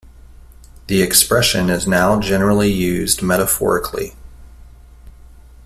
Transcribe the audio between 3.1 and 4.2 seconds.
metaphorically.